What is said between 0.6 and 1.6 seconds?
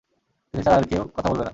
ছাড়া আর কেউ কথা বলবে না।